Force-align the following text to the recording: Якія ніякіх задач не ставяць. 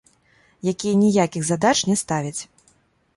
Якія 0.71 0.93
ніякіх 1.01 1.43
задач 1.49 1.75
не 1.91 1.95
ставяць. 2.03 2.39